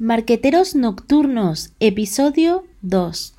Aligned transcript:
Marqueteros 0.00 0.76
Nocturnos, 0.76 1.72
episodio 1.80 2.64
2. 2.82 3.34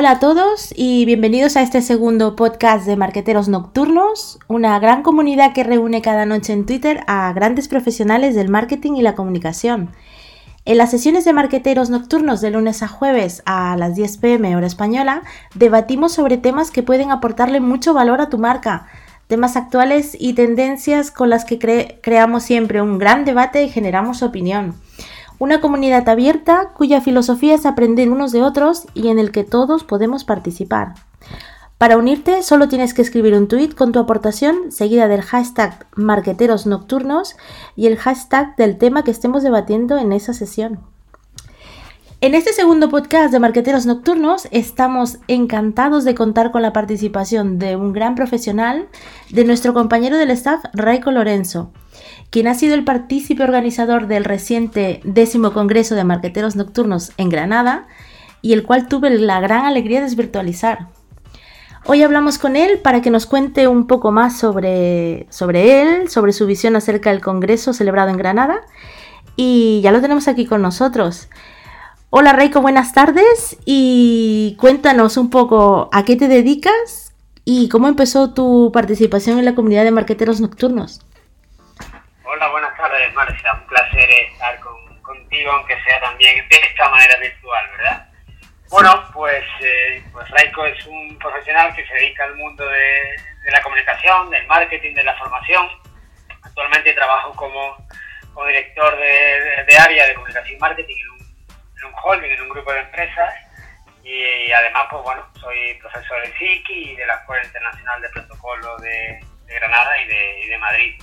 Hola 0.00 0.12
a 0.12 0.20
todos 0.20 0.72
y 0.76 1.04
bienvenidos 1.06 1.56
a 1.56 1.62
este 1.62 1.82
segundo 1.82 2.36
podcast 2.36 2.86
de 2.86 2.94
Marqueteros 2.94 3.48
Nocturnos, 3.48 4.38
una 4.46 4.78
gran 4.78 5.02
comunidad 5.02 5.52
que 5.52 5.64
reúne 5.64 6.02
cada 6.02 6.24
noche 6.24 6.52
en 6.52 6.66
Twitter 6.66 7.00
a 7.08 7.32
grandes 7.32 7.66
profesionales 7.66 8.36
del 8.36 8.48
marketing 8.48 8.92
y 8.92 9.02
la 9.02 9.16
comunicación. 9.16 9.90
En 10.64 10.78
las 10.78 10.92
sesiones 10.92 11.24
de 11.24 11.32
Marqueteros 11.32 11.90
Nocturnos 11.90 12.40
de 12.40 12.52
lunes 12.52 12.84
a 12.84 12.86
jueves 12.86 13.42
a 13.44 13.76
las 13.76 13.96
10 13.96 14.18
pm 14.18 14.54
hora 14.54 14.68
española, 14.68 15.24
debatimos 15.56 16.12
sobre 16.12 16.36
temas 16.36 16.70
que 16.70 16.84
pueden 16.84 17.10
aportarle 17.10 17.58
mucho 17.58 17.92
valor 17.92 18.20
a 18.20 18.28
tu 18.28 18.38
marca, 18.38 18.86
temas 19.26 19.56
actuales 19.56 20.16
y 20.16 20.34
tendencias 20.34 21.10
con 21.10 21.28
las 21.28 21.44
que 21.44 21.98
creamos 22.00 22.44
siempre 22.44 22.80
un 22.80 22.98
gran 22.98 23.24
debate 23.24 23.64
y 23.64 23.68
generamos 23.68 24.22
opinión. 24.22 24.76
Una 25.40 25.60
comunidad 25.60 26.08
abierta 26.08 26.70
cuya 26.74 27.00
filosofía 27.00 27.54
es 27.54 27.64
aprender 27.64 28.10
unos 28.10 28.32
de 28.32 28.42
otros 28.42 28.86
y 28.94 29.08
en 29.08 29.20
el 29.20 29.30
que 29.30 29.44
todos 29.44 29.84
podemos 29.84 30.24
participar. 30.24 30.94
Para 31.78 31.96
unirte 31.96 32.42
solo 32.42 32.66
tienes 32.66 32.92
que 32.92 33.02
escribir 33.02 33.34
un 33.34 33.46
tweet 33.46 33.70
con 33.70 33.92
tu 33.92 34.00
aportación 34.00 34.72
seguida 34.72 35.06
del 35.06 35.22
hashtag 35.22 35.86
marqueteros 35.94 36.66
nocturnos 36.66 37.36
y 37.76 37.86
el 37.86 37.96
hashtag 37.96 38.56
del 38.56 38.78
tema 38.78 39.04
que 39.04 39.12
estemos 39.12 39.44
debatiendo 39.44 39.96
en 39.96 40.12
esa 40.12 40.32
sesión. 40.32 40.80
En 42.20 42.34
este 42.34 42.52
segundo 42.52 42.88
podcast 42.88 43.30
de 43.32 43.38
Marqueteros 43.38 43.86
Nocturnos 43.86 44.48
estamos 44.50 45.18
encantados 45.28 46.02
de 46.02 46.16
contar 46.16 46.50
con 46.50 46.62
la 46.62 46.72
participación 46.72 47.60
de 47.60 47.76
un 47.76 47.92
gran 47.92 48.16
profesional, 48.16 48.88
de 49.30 49.44
nuestro 49.44 49.72
compañero 49.72 50.18
del 50.18 50.32
staff, 50.32 50.64
Raico 50.72 51.12
Lorenzo, 51.12 51.70
quien 52.30 52.46
ha 52.46 52.54
sido 52.54 52.74
el 52.74 52.84
partícipe 52.84 53.42
organizador 53.42 54.06
del 54.06 54.24
reciente 54.24 55.00
décimo 55.04 55.52
Congreso 55.52 55.94
de 55.94 56.04
Marqueteros 56.04 56.56
Nocturnos 56.56 57.12
en 57.16 57.28
Granada 57.28 57.86
y 58.42 58.52
el 58.52 58.64
cual 58.64 58.88
tuve 58.88 59.10
la 59.10 59.40
gran 59.40 59.64
alegría 59.64 59.98
de 59.98 60.06
desvirtualizar. 60.06 60.88
Hoy 61.86 62.02
hablamos 62.02 62.38
con 62.38 62.56
él 62.56 62.80
para 62.80 63.00
que 63.00 63.10
nos 63.10 63.24
cuente 63.24 63.66
un 63.66 63.86
poco 63.86 64.12
más 64.12 64.38
sobre, 64.38 65.26
sobre 65.30 65.80
él, 65.80 66.10
sobre 66.10 66.32
su 66.32 66.46
visión 66.46 66.76
acerca 66.76 67.10
del 67.10 67.22
Congreso 67.22 67.72
celebrado 67.72 68.10
en 68.10 68.18
Granada 68.18 68.60
y 69.36 69.80
ya 69.82 69.90
lo 69.90 70.00
tenemos 70.00 70.28
aquí 70.28 70.44
con 70.44 70.60
nosotros. 70.60 71.28
Hola 72.10 72.32
Reiko, 72.32 72.60
buenas 72.60 72.92
tardes 72.92 73.56
y 73.64 74.56
cuéntanos 74.58 75.16
un 75.16 75.30
poco 75.30 75.88
a 75.92 76.04
qué 76.04 76.16
te 76.16 76.28
dedicas 76.28 77.14
y 77.44 77.68
cómo 77.70 77.88
empezó 77.88 78.34
tu 78.34 78.70
participación 78.72 79.38
en 79.38 79.46
la 79.46 79.54
comunidad 79.54 79.84
de 79.84 79.90
marqueteros 79.90 80.40
nocturnos. 80.40 81.00
Hola, 82.30 82.48
buenas 82.48 82.76
tardes 82.76 83.14
Marcia, 83.14 83.54
un 83.54 83.66
placer 83.66 84.10
estar 84.10 84.60
contigo 85.00 85.50
aunque 85.50 85.82
sea 85.82 85.98
también 86.00 86.46
de 86.46 86.56
esta 86.56 86.86
manera 86.90 87.16
virtual, 87.18 87.70
¿verdad? 87.70 88.06
Bueno, 88.68 89.10
pues, 89.14 89.44
eh, 89.60 90.04
pues 90.12 90.28
Raiko 90.28 90.66
es 90.66 90.84
un 90.84 91.18
profesional 91.18 91.74
que 91.74 91.86
se 91.86 91.94
dedica 91.94 92.24
al 92.24 92.36
mundo 92.36 92.68
de, 92.68 93.16
la 93.50 93.62
comunicación, 93.62 94.28
del 94.28 94.46
marketing, 94.46 94.94
de 94.94 95.04
la 95.04 95.16
formación. 95.16 95.66
Actualmente 96.42 96.92
trabajo 96.92 97.34
como, 97.34 97.78
como 98.34 98.46
director 98.46 98.94
de, 98.98 99.64
de 99.66 99.78
área 99.78 100.06
de 100.06 100.14
comunicación 100.14 100.58
y 100.58 100.60
marketing 100.60 100.96
en 100.96 101.10
un 101.10 101.18
en 101.78 101.84
un 101.86 101.94
holding, 102.02 102.30
en 102.30 102.42
un 102.42 102.48
grupo 102.50 102.72
de 102.72 102.80
empresas 102.80 103.34
y, 104.04 104.52
además, 104.52 104.86
pues 104.90 105.02
bueno, 105.02 105.26
soy 105.40 105.74
profesor 105.80 106.20
de 106.22 106.32
SIC 106.38 106.70
y 106.70 106.96
de 106.96 107.06
la 107.06 107.14
Escuela 107.14 107.44
Internacional 107.44 108.02
de 108.02 108.08
Protocolo 108.10 108.76
de, 108.78 109.20
Granada 109.46 110.02
y 110.02 110.48
de, 110.48 110.58
Madrid. 110.58 111.02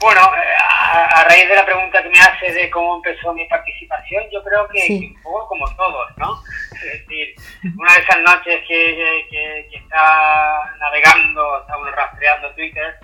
Bueno, 0.00 0.20
eh, 0.20 0.56
a, 0.58 1.24
raíz 1.24 1.48
de 1.48 1.54
la 1.54 1.64
pregunta 1.64 2.02
que 2.02 2.08
me 2.08 2.20
hace 2.20 2.52
de 2.52 2.70
cómo 2.70 2.96
empezó 2.96 3.32
mi 3.32 3.46
participación, 3.46 4.24
yo 4.32 4.42
creo 4.42 4.68
que, 4.68 5.14
un 5.14 5.22
poco 5.22 5.48
como 5.48 5.76
todos, 5.76 6.16
¿no? 6.18 6.42
Es 6.72 7.00
decir, 7.00 7.34
una 7.78 7.94
de 7.94 8.00
esas 8.00 8.20
noches 8.20 8.62
que, 8.68 9.26
que, 9.30 9.76
está 9.76 10.76
navegando, 10.78 11.60
está 11.60 11.76
uno 11.78 11.90
rastreando 11.92 12.54
Twitter, 12.54 12.96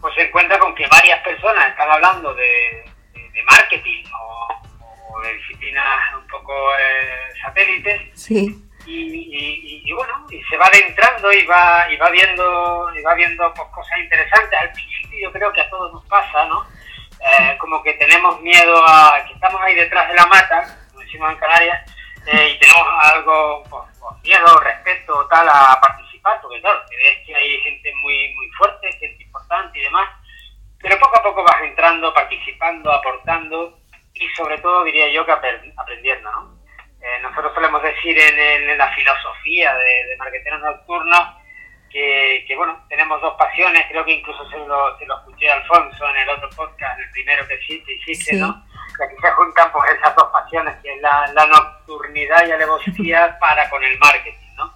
pues 0.00 0.14
se 0.14 0.22
encuentra 0.22 0.58
con 0.58 0.74
que 0.74 0.86
varias 0.86 1.20
personas 1.20 1.68
están 1.68 1.90
hablando 1.90 2.34
de, 2.34 2.84
de 3.14 3.42
marketing 3.44 4.04
o 4.20 5.20
de 5.20 5.34
disciplinas 5.34 6.14
un 6.18 6.26
poco 6.26 6.52
eh, 6.74 7.34
satélites. 7.42 8.00
Sí. 8.14 8.68
Y, 8.84 9.92
bueno, 9.92 10.26
y 10.30 10.42
se 10.44 10.56
va 10.56 10.66
adentrando 10.66 11.32
y 11.32 11.44
va, 11.46 11.86
y 11.90 11.96
va 11.96 12.10
viendo, 12.10 12.90
y 12.94 13.02
va 13.02 13.14
viendo 13.14 13.52
pues, 13.54 13.68
cosas 13.68 13.98
interesantes. 13.98 14.58
Al 14.60 14.72
principio 14.72 15.18
yo 15.22 15.32
creo 15.32 15.52
que 15.52 15.60
a 15.60 15.70
todos 15.70 15.92
nos 15.92 16.04
pasa, 16.06 16.44
¿no? 16.46 16.66
Eh, 17.20 17.56
como 17.58 17.82
que 17.82 17.92
tenemos 17.94 18.40
miedo 18.40 18.82
a 18.88 19.22
que 19.26 19.34
estamos 19.34 19.60
ahí 19.62 19.76
detrás 19.76 20.08
de 20.08 20.14
la 20.14 20.26
mata, 20.26 20.76
como 20.90 21.00
decimos 21.00 21.30
en 21.30 21.38
Canarias, 21.38 21.90
eh, 22.26 22.48
y 22.54 22.58
tenemos 22.58 22.86
algo, 23.00 23.62
pues, 23.70 23.84
pues, 24.00 24.22
miedo, 24.22 24.56
respeto, 24.58 25.26
tal, 25.28 25.48
a 25.48 25.78
participar, 25.80 26.40
porque 26.42 26.60
claro, 26.60 26.80
ves 26.90 27.26
que 27.26 27.34
hay 27.34 27.60
gente 27.60 27.94
muy, 27.96 28.34
muy 28.34 28.48
fuerte, 28.58 28.90
gente 28.98 29.22
importante 29.22 29.78
y 29.78 29.82
demás, 29.82 30.08
pero 30.80 30.98
poco 30.98 31.16
a 31.16 31.22
poco 31.22 31.44
vas 31.44 31.62
entrando, 31.62 32.12
participando, 32.12 32.90
aportando, 32.92 33.78
y 34.14 34.28
sobre 34.30 34.58
todo 34.58 34.82
diría 34.84 35.08
yo 35.08 35.24
que 35.24 35.32
aprendiendo, 35.32 36.30
¿no? 36.30 36.61
Eh, 37.02 37.20
nosotros 37.20 37.52
solemos 37.54 37.82
decir 37.82 38.16
en, 38.18 38.78
la 38.78 38.88
filosofía 38.94 39.74
de, 39.74 40.06
de 40.06 40.16
marqueteros 40.18 40.60
nocturnos 40.60 41.42
que, 41.92 42.44
que, 42.48 42.56
bueno, 42.56 42.84
tenemos 42.88 43.20
dos 43.20 43.34
pasiones, 43.34 43.84
creo 43.88 44.04
que 44.04 44.12
incluso 44.12 44.48
se 44.48 44.56
lo, 44.56 44.98
se 44.98 45.04
lo 45.04 45.18
escuché 45.18 45.50
a 45.50 45.56
Alfonso 45.56 46.08
en 46.08 46.16
el 46.16 46.28
otro 46.30 46.48
podcast, 46.50 46.98
el 46.98 47.10
primero 47.10 47.46
que 47.46 47.58
hiciste, 47.68 48.36
¿no? 48.36 48.64
Que 48.96 49.04
aquí 49.04 49.14
se 49.20 49.30
juntan 49.32 49.70
pues 49.72 49.92
esas 49.92 50.14
dos 50.16 50.28
pasiones, 50.32 50.74
que 50.82 50.94
es 50.94 51.00
la, 51.02 51.26
la 51.34 51.46
nocturnidad 51.46 52.44
y 52.44 52.48
la 52.48 52.54
alevosía 52.54 53.36
para 53.40 53.68
con 53.68 53.84
el 53.84 53.98
marketing, 53.98 54.54
¿no? 54.56 54.72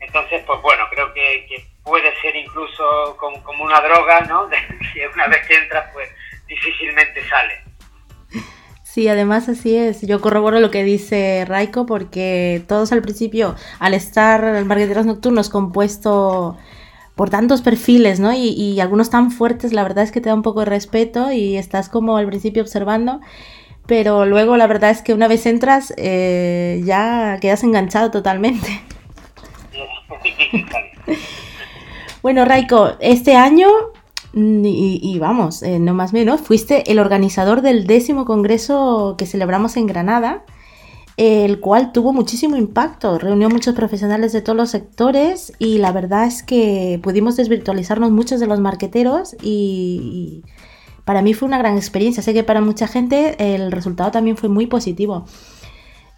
Entonces, 0.00 0.42
pues 0.46 0.60
bueno, 0.60 0.84
creo 0.90 1.12
que, 1.14 1.46
que 1.48 1.64
puede 1.84 2.14
ser 2.20 2.34
incluso 2.34 3.16
como, 3.18 3.42
como 3.44 3.64
una 3.64 3.80
droga, 3.80 4.20
¿no? 4.22 4.48
que 4.94 5.06
una 5.08 5.28
vez 5.28 5.46
que 5.46 5.54
entras, 5.54 5.90
pues 5.92 6.10
difícilmente 6.46 7.22
sale. 7.28 7.67
Sí, 8.98 9.06
además 9.06 9.48
así 9.48 9.76
es. 9.76 10.02
Yo 10.02 10.20
corroboro 10.20 10.58
lo 10.58 10.72
que 10.72 10.82
dice 10.82 11.44
Raiko 11.46 11.86
porque 11.86 12.64
todos 12.66 12.90
al 12.90 13.00
principio, 13.00 13.54
al 13.78 13.94
estar 13.94 14.42
el 14.42 14.64
marqueteros 14.64 15.06
nocturnos 15.06 15.50
compuesto 15.50 16.56
por 17.14 17.30
tantos 17.30 17.62
perfiles, 17.62 18.18
¿no? 18.18 18.32
Y, 18.32 18.80
algunos 18.80 19.08
tan 19.08 19.30
fuertes, 19.30 19.72
la 19.72 19.84
verdad 19.84 20.02
es 20.02 20.10
que 20.10 20.20
te 20.20 20.30
da 20.30 20.34
un 20.34 20.42
poco 20.42 20.58
de 20.60 20.66
respeto 20.66 21.30
y 21.30 21.56
estás 21.56 21.88
como 21.88 22.16
al 22.16 22.26
principio 22.26 22.60
observando, 22.60 23.20
pero 23.86 24.26
luego 24.26 24.56
la 24.56 24.66
verdad 24.66 24.90
es 24.90 25.00
que 25.00 25.14
una 25.14 25.28
vez 25.28 25.46
entras 25.46 25.94
eh, 25.96 26.82
ya 26.84 27.38
quedas 27.40 27.62
enganchado 27.62 28.10
totalmente. 28.10 28.82
bueno, 32.22 32.44
Raiko, 32.44 32.96
este 32.98 33.36
año 33.36 33.68
Mm, 34.32 34.64
y, 34.64 35.18
vamos, 35.18 35.62
eh, 35.62 35.78
no 35.78 35.94
más 35.94 36.12
menos, 36.12 36.40
fuiste 36.40 36.90
el 36.90 36.98
organizador 36.98 37.62
del 37.62 37.86
décimo 37.86 38.24
congreso 38.24 39.14
que 39.16 39.26
celebramos 39.26 39.76
en 39.76 39.86
Granada, 39.86 40.44
el 41.16 41.60
cual 41.60 41.92
tuvo 41.92 42.12
muchísimo 42.12 42.56
impacto, 42.56 43.18
reunió 43.18 43.48
muchos 43.50 43.74
profesionales 43.74 44.32
de 44.32 44.42
todos 44.42 44.56
los 44.56 44.70
sectores 44.70 45.52
y 45.58 45.78
la 45.78 45.92
verdad 45.92 46.26
es 46.26 46.42
que 46.42 47.00
pudimos 47.02 47.36
desvirtualizarnos 47.36 48.10
muchos 48.12 48.38
de 48.38 48.46
los 48.46 48.60
marqueteros 48.60 49.34
y, 49.42 50.44
para 51.04 51.22
mí 51.22 51.34
fue 51.34 51.48
una 51.48 51.58
gran 51.58 51.76
experiencia. 51.76 52.22
Sé 52.22 52.34
que 52.34 52.44
para 52.44 52.60
mucha 52.60 52.86
gente 52.86 53.54
el 53.54 53.72
resultado 53.72 54.10
también 54.10 54.36
fue 54.36 54.50
muy 54.50 54.66
positivo. 54.66 55.24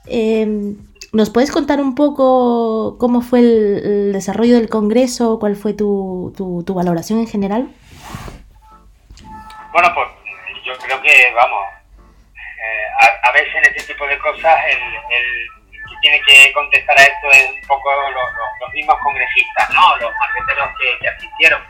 Em, 0.07 0.79
¿Nos 1.13 1.31
puedes 1.31 1.51
contar 1.53 1.81
un 1.81 1.95
poco 1.95 2.97
cómo 2.99 3.21
fue 3.21 3.41
el, 3.41 4.13
desarrollo 4.13 4.57
del 4.57 4.69
Congreso? 4.69 5.39
¿Cuál 5.39 5.57
fue 5.57 5.75
tu 5.75 6.33
valoración 6.75 7.21
en 7.21 7.27
general? 7.27 7.71
Bueno, 9.73 9.95
pues 9.95 10.09
yo 10.65 10.77
creo 10.79 11.01
que, 11.01 11.33
vamos, 11.35 11.65
eh, 12.37 12.87
a, 13.23 13.33
veces 13.33 13.55
en 13.55 13.65
este 13.65 13.93
tipo 13.93 14.07
de 14.07 14.19
cosas 14.19 14.59
el, 14.67 14.79
el, 14.79 15.49
que 15.89 15.97
tiene 16.01 16.21
que 16.23 16.53
contestar 16.53 16.99
a 16.99 17.03
esto 17.03 17.31
es 17.33 17.51
un 17.51 17.67
poco 17.69 17.91
los, 18.11 18.73
mismos 18.73 18.97
congresistas, 19.03 19.71
¿no? 19.71 19.97
Los 19.97 20.13
marqueteros 20.17 20.71
que, 20.79 21.09
asistieron. 21.09 21.63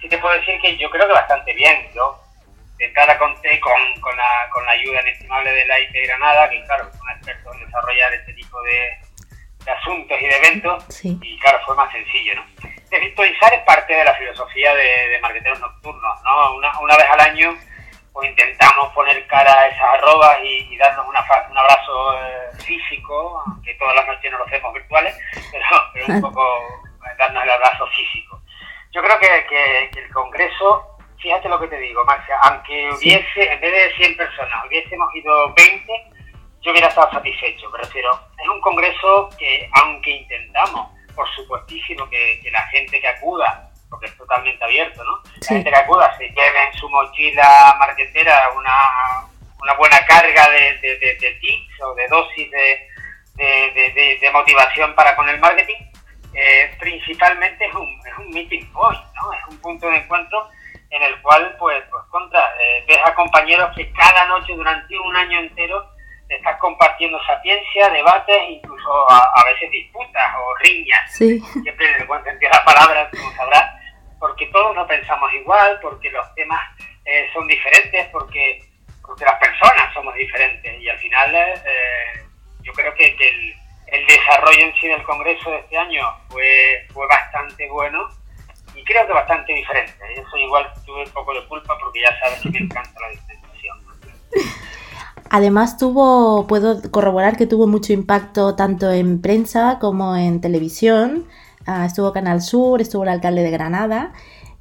Sí 0.00 0.08
te 0.08 0.18
puedo 0.18 0.34
decir 0.34 0.60
que 0.60 0.76
yo 0.76 0.90
creo 0.90 1.06
que 1.06 1.12
bastante 1.12 1.52
bien. 1.54 1.88
Yo 1.94 2.18
intentar 2.72 3.16
conté 3.18 3.60
con, 3.60 4.00
con, 4.00 4.16
la, 4.16 4.48
con 4.52 4.64
la 4.66 4.72
ayuda 4.72 5.00
inestimable 5.02 5.52
de 5.52 5.66
la 5.66 5.80
IT 5.80 5.92
Granada, 6.06 6.50
que 6.50 6.64
claro, 6.64 6.90
son 6.92 7.10
expertos 7.10 7.54
en 7.54 7.66
desarrollar 7.66 8.14
este 8.14 8.32
tipo 8.34 8.60
de, 8.62 9.70
asuntos 9.70 10.18
y 10.20 10.26
de 10.26 10.36
eventos, 10.36 11.04
y 11.04 11.38
claro, 11.38 11.60
fue 11.64 11.76
más 11.76 11.92
sencillo, 11.92 12.34
¿no? 12.34 12.71
Desvirtualizar 12.92 13.54
es 13.54 13.62
parte 13.62 13.94
de 13.94 14.04
la 14.04 14.14
filosofía 14.14 14.74
de, 14.74 15.08
de 15.08 15.20
marqueteros 15.20 15.58
nocturnos, 15.58 16.22
¿no? 16.22 16.54
Una, 16.56 16.78
una 16.78 16.96
vez 16.96 17.06
al 17.10 17.20
año 17.20 17.56
pues 18.12 18.28
intentamos 18.28 18.92
poner 18.92 19.26
cara 19.26 19.50
a 19.50 19.68
esas 19.68 19.94
arrobas 19.94 20.38
y, 20.44 20.76
darnos 20.76 21.06
una, 21.08 21.24
un 21.50 21.58
abrazo 21.58 22.18
eh, 22.18 22.62
físico, 22.64 23.42
aunque 23.46 23.74
todas 23.74 23.96
las 23.96 24.06
noches 24.06 24.30
no 24.30 24.38
lo 24.38 24.44
hacemos 24.44 24.74
virtuales, 24.74 25.18
pero, 25.50 26.06
un 26.08 26.20
poco 26.20 26.44
darnos 27.18 27.42
el 27.42 27.50
abrazo 27.50 27.86
físico. 27.86 28.40
Yo 28.92 29.02
creo 29.02 29.18
que, 29.18 29.46
que, 29.48 30.00
el 30.00 30.12
Congreso, 30.12 30.98
fíjate 31.18 31.48
lo 31.48 31.58
que 31.58 31.68
te 31.68 31.78
digo, 31.78 32.04
Marcia, 32.04 32.36
aunque 32.42 32.90
hubiese, 32.90 33.52
en 33.52 33.60
vez 33.60 33.72
de 33.72 33.96
100 33.96 34.16
personas, 34.18 34.66
hubiésemos 34.66 35.14
ido 35.14 35.54
20, 35.54 35.92
yo 36.60 36.70
hubiera 36.72 36.88
estado 36.88 37.10
satisfecho. 37.12 37.70
Me 37.70 37.78
refiero, 37.78 38.10
es 38.42 38.48
un 38.48 38.60
Congreso 38.60 39.30
que, 39.38 39.70
aunque 39.82 40.10
intentamos, 40.10 40.90
por 41.14 41.28
supuestísimo, 41.34 42.08
que, 42.08 42.40
que 42.42 42.50
la 42.50 42.66
gente 42.68 43.00
que 43.00 43.08
acuda 43.08 43.68
porque 43.92 44.06
es 44.06 44.16
totalmente 44.16 44.64
abierto, 44.64 45.04
¿no? 45.04 45.20
La 45.42 45.46
gente 45.48 45.70
que 45.70 45.76
acuda 45.76 46.16
se 46.16 46.26
lleve 46.28 46.64
en 46.66 46.72
su 46.78 46.88
mochila 46.88 47.76
marquetera 47.78 48.50
una, 48.56 49.26
una 49.60 49.74
buena 49.74 50.00
carga 50.06 50.48
de, 50.48 50.78
de, 50.80 51.38
tips 51.40 51.80
o 51.82 51.94
de 51.94 52.08
dosis 52.08 52.50
de, 52.50 54.18
de, 54.18 54.30
motivación 54.32 54.94
para 54.94 55.14
con 55.14 55.28
el 55.28 55.38
marketing. 55.38 55.76
Eh, 56.34 56.74
principalmente 56.80 57.66
es 57.66 57.74
un, 57.74 58.00
es 58.06 58.18
un 58.18 58.30
meeting 58.30 58.64
point, 58.72 59.02
¿no? 59.14 59.32
Es 59.34 59.40
un 59.50 59.60
punto 59.60 59.90
de 59.90 59.98
encuentro 59.98 60.48
en 60.88 61.02
el 61.02 61.20
cual, 61.20 61.54
pues, 61.58 61.84
pues 61.90 62.02
contra, 62.10 62.40
eh, 62.58 62.84
ves 62.88 62.98
a 63.04 63.14
compañeros 63.14 63.76
que 63.76 63.92
cada 63.92 64.24
noche 64.26 64.54
durante 64.54 64.98
un 64.98 65.14
año 65.14 65.40
entero 65.40 65.86
estás 66.36 66.58
compartiendo 66.58 67.22
sapiencia, 67.24 67.90
debates, 67.90 68.36
incluso 68.48 69.10
a, 69.10 69.44
veces 69.44 69.70
disputas 69.70 70.34
o 70.38 70.54
riñas, 70.56 71.12
siempre 71.12 71.90
en 71.90 72.00
el 72.00 72.06
buen 72.06 72.22
sentido 72.24 72.50
de 72.50 72.56
la 72.56 72.64
palabra, 72.64 73.10
como 73.10 73.32
sabrás, 73.32 73.74
porque 74.18 74.46
todos 74.46 74.74
no 74.74 74.86
pensamos 74.86 75.32
igual, 75.34 75.78
porque 75.82 76.10
los 76.10 76.34
temas 76.34 76.60
eh, 77.04 77.28
son 77.32 77.46
diferentes, 77.46 78.06
porque, 78.08 78.64
porque 79.04 79.24
las 79.24 79.38
personas 79.38 79.92
somos 79.94 80.14
diferentes 80.14 80.80
y 80.80 80.88
al 80.88 80.98
final 80.98 81.34
eh, 81.34 82.24
yo 82.62 82.72
creo 82.72 82.94
que, 82.94 83.08
el, 83.18 83.54
el, 83.88 84.06
desarrollo 84.06 84.66
en 84.66 84.74
sí 84.80 84.88
del 84.88 85.02
Congreso 85.02 85.50
de 85.50 85.58
este 85.58 85.76
año 85.76 86.06
fue, 86.28 86.86
fue 86.92 87.06
bastante 87.08 87.68
bueno 87.68 88.08
y 88.74 88.84
creo 88.84 89.06
que 89.06 89.12
bastante 89.12 89.52
diferente. 89.52 89.98
Eso 90.14 90.36
igual 90.36 90.72
tuve 90.86 91.04
un 91.04 91.10
poco 91.10 91.34
de 91.34 91.46
culpa 91.46 91.76
porque 91.78 92.00
ya 92.00 92.18
sabes 92.20 92.40
que 92.40 92.50
me 92.50 92.58
encanta 92.58 93.00
la 93.00 93.08
distinción. 93.10 93.78
Además 95.34 95.78
tuvo, 95.78 96.46
puedo 96.46 96.82
corroborar 96.90 97.38
que 97.38 97.46
tuvo 97.46 97.66
mucho 97.66 97.94
impacto 97.94 98.54
tanto 98.54 98.90
en 98.90 99.22
prensa 99.22 99.78
como 99.80 100.14
en 100.14 100.42
televisión. 100.42 101.24
Ah, 101.64 101.86
estuvo 101.86 102.12
Canal 102.12 102.42
Sur, 102.42 102.82
estuvo 102.82 103.04
el 103.04 103.08
alcalde 103.08 103.42
de 103.42 103.50
Granada. 103.50 104.12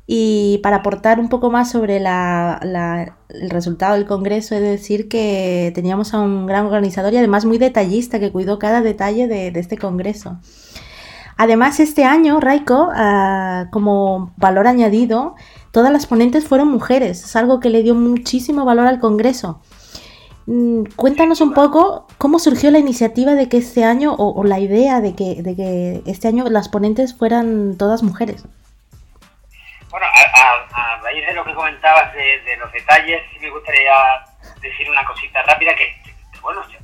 Y 0.08 0.62
para 0.64 0.78
aportar 0.78 1.20
un 1.20 1.28
poco 1.28 1.52
más 1.52 1.70
sobre 1.70 1.98
el 1.98 3.50
resultado 3.50 3.96
del 3.96 4.06
Congreso, 4.06 4.56
he 4.56 4.62
de 4.62 4.70
decir 4.70 5.10
que 5.10 5.74
teníamos 5.76 6.14
a 6.14 6.22
un 6.22 6.46
gran 6.46 6.68
organizador 6.68 7.12
y 7.12 7.18
además 7.18 7.44
muy 7.44 7.58
detallista 7.58 8.22
que 8.22 8.32
cuidó 8.32 8.58
cada 8.58 8.80
detalle 8.82 9.28
de, 9.28 9.48
este 9.50 9.78
Congreso. 9.78 10.40
Además, 11.36 11.82
este 11.82 12.06
año, 12.06 12.40
Raiko, 12.40 12.88
ah, 12.94 13.68
como 13.72 14.32
valor 14.38 14.68
añadido, 14.68 15.36
todas 15.72 15.92
las 15.92 16.06
ponentes 16.06 16.46
fueron 16.46 16.70
mujeres. 16.70 17.26
Es 17.26 17.36
algo 17.36 17.60
que 17.60 17.70
le 17.70 17.84
dio 17.84 17.94
muchísimo 17.94 18.64
valor 18.64 18.88
al 18.88 19.02
Congreso. 19.02 19.60
Mm, 20.48 20.86
cuéntanos 20.96 21.40
un 21.42 21.54
poco 21.54 22.08
cómo 22.18 22.40
surgió 22.40 22.72
la 22.72 22.80
iniciativa 22.80 23.34
de 23.34 23.48
que 23.48 23.58
este 23.58 23.84
año, 23.84 24.16
o, 24.18 24.44
la 24.44 24.60
idea 24.60 25.00
de 25.00 25.16
que, 25.16 25.42
de 25.42 25.56
que, 25.56 26.02
este 26.10 26.28
año 26.28 26.46
las 26.50 26.70
ponentes 26.70 27.18
fueran 27.18 27.78
todas 27.78 28.02
mujeres. 28.02 28.44
Bueno, 29.90 30.06
a, 30.08 31.00
raíz 31.04 31.26
de 31.26 31.34
lo 31.34 31.44
que 31.44 31.54
comentabas 31.54 32.14
de, 32.14 32.58
los 32.58 32.72
detalles, 32.72 33.22
sí 33.32 33.40
me 33.40 33.50
gustaría 33.50 33.94
decir 34.62 34.90
una 34.90 35.04
cosita 35.06 35.44
rápida 35.44 35.76
que, 35.76 35.96
bueno, 36.42 36.62
yo, 36.70 36.80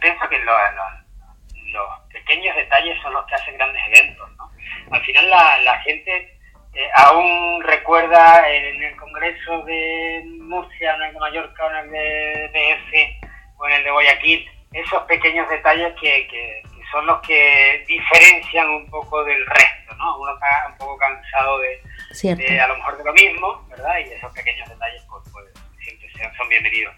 pienso 0.00 0.28
que 0.28 0.38
los 0.40 1.86
pequeños 2.12 2.56
detalles 2.56 3.00
son 3.02 3.12
los 3.12 3.24
que 3.26 3.34
hacen 3.34 3.56
grandes 3.56 3.82
eventos, 3.88 4.28
¿no? 4.36 4.50
Al 4.90 5.02
final 5.02 5.30
la, 5.30 5.58
la 5.58 5.78
gente 5.80 6.38
eh, 6.74 6.88
aún 6.96 7.62
recuerda 7.64 8.48
en 8.48 8.82
el 8.82 8.96
Congreso 8.96 9.62
de 9.62 10.24
Murcia, 10.40 10.94
en 10.94 11.02
el 11.02 11.12
de 11.12 11.20
Mallorca, 11.20 11.66
en 11.66 11.86
el 11.86 11.90
de 11.90 12.48
DF 12.48 13.28
o 13.58 13.66
en 13.66 13.72
el 13.74 13.84
de 13.84 13.90
Guayaquil, 13.90 14.50
esos 14.72 15.02
pequeños 15.02 15.48
detalles 15.50 15.92
que, 16.00 16.26
que, 16.28 16.62
son 16.90 17.06
los 17.06 17.20
que 17.22 17.84
diferencian 17.86 18.68
un 18.68 18.90
poco 18.90 19.24
del 19.24 19.46
resto, 19.46 19.94
¿no? 19.96 20.18
Uno 20.18 20.34
está 20.34 20.68
un 20.70 20.78
poco 20.78 20.98
cansado 20.98 21.58
de, 21.58 22.60
a 22.60 22.66
lo 22.66 22.76
mejor 22.76 22.98
de 22.98 23.04
lo 23.04 23.12
mismo, 23.14 23.66
¿verdad? 23.70 23.98
Y 23.98 24.12
esos 24.12 24.32
pequeños 24.32 24.68
detalles 24.68 25.02
pues, 25.08 25.22
pues 25.32 25.46
siempre 25.78 26.36
son 26.36 26.48
bienvenidos. 26.48 26.94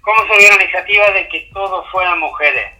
¿Cómo 0.00 0.18
se 0.34 0.48
la 0.48 0.62
iniciativa 0.62 1.10
de 1.10 1.28
que 1.28 1.50
todos 1.52 1.88
fueran 1.90 2.18
mujeres? 2.20 2.72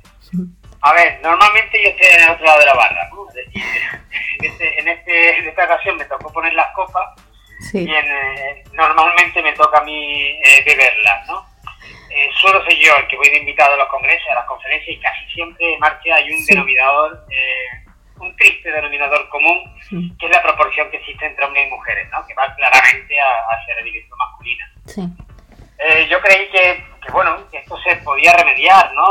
A 0.86 0.92
ver, 0.92 1.18
normalmente 1.20 1.82
yo 1.82 1.88
estoy 1.88 2.06
en 2.06 2.22
el 2.22 2.30
otro 2.30 2.46
lado 2.46 2.60
de 2.60 2.66
la 2.66 2.74
barra, 2.74 3.08
¿no? 3.10 3.28
Es 3.28 3.34
decir, 3.34 3.60
en, 4.38 4.44
este, 4.44 4.80
en, 4.80 4.88
este, 4.88 5.38
en 5.38 5.48
esta 5.48 5.64
ocasión 5.64 5.96
me 5.96 6.04
tocó 6.04 6.32
poner 6.32 6.54
las 6.54 6.72
copas 6.76 7.08
y 7.72 7.90
eh, 7.90 8.64
normalmente 8.72 9.42
me 9.42 9.52
toca 9.54 9.78
a 9.78 9.82
mí 9.82 10.38
eh, 10.44 10.62
beberlas, 10.64 11.26
¿no? 11.26 11.44
Eh, 12.08 12.30
solo 12.40 12.62
soy 12.62 12.78
yo 12.80 12.96
el 12.98 13.08
que 13.08 13.16
voy 13.16 13.28
de 13.30 13.38
invitado 13.38 13.74
a 13.74 13.78
los 13.78 13.88
congresos, 13.88 14.28
a 14.30 14.36
las 14.36 14.46
conferencias 14.46 14.96
y 14.96 15.00
casi 15.00 15.26
siempre 15.34 15.74
en 15.74 15.80
marcha 15.80 16.14
hay 16.14 16.30
un 16.30 16.46
denominador, 16.46 17.26
un 18.20 18.36
triste 18.36 18.70
denominador 18.70 19.28
común, 19.28 19.58
que 19.90 20.26
es 20.26 20.32
la 20.32 20.42
proporción 20.42 20.88
que 20.92 20.98
existe 20.98 21.26
entre 21.26 21.46
hombres 21.46 21.66
y 21.66 21.70
mujeres, 21.70 22.08
¿no? 22.12 22.24
Que 22.28 22.34
va 22.34 22.54
claramente 22.54 23.16
hacia 23.18 23.74
la 23.74 23.82
división 23.82 24.16
masculina. 24.16 24.70
yo 26.08 26.20
creí 26.20 26.48
que, 26.50 26.84
que, 27.04 27.10
bueno, 27.10 27.38
que 27.50 27.58
esto 27.58 27.76
se 27.82 27.96
podía 27.96 28.34
remediar, 28.34 28.94
¿no? 28.94 29.10